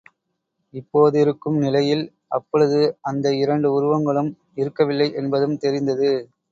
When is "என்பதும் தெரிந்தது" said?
5.13-6.11